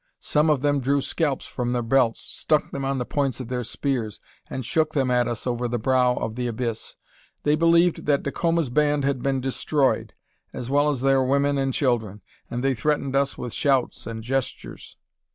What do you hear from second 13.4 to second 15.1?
shouts and gestures.